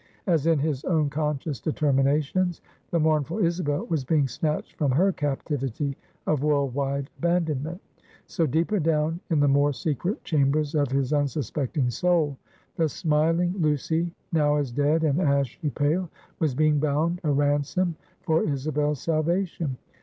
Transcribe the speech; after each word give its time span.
As 0.25 0.47
in 0.47 0.57
his 0.57 0.83
own 0.85 1.11
conscious 1.11 1.59
determinations, 1.61 2.59
the 2.89 2.99
mournful 2.99 3.37
Isabel 3.37 3.85
was 3.85 4.03
being 4.03 4.27
snatched 4.27 4.73
from 4.73 4.89
her 4.89 5.11
captivity 5.11 5.95
of 6.25 6.41
world 6.41 6.73
wide 6.73 7.11
abandonment; 7.19 7.79
so, 8.25 8.47
deeper 8.47 8.79
down 8.79 9.19
in 9.29 9.39
the 9.39 9.47
more 9.47 9.73
secret 9.73 10.23
chambers 10.23 10.73
of 10.73 10.91
his 10.91 11.13
unsuspecting 11.13 11.91
soul, 11.91 12.35
the 12.77 12.89
smiling 12.89 13.53
Lucy, 13.59 14.11
now 14.31 14.55
as 14.55 14.71
dead 14.71 15.03
and 15.03 15.21
ashy 15.21 15.69
pale, 15.69 16.09
was 16.39 16.55
being 16.55 16.79
bound 16.79 17.21
a 17.23 17.29
ransom 17.29 17.95
for 18.21 18.41
Isabel's 18.43 18.99
salvation. 19.01 19.77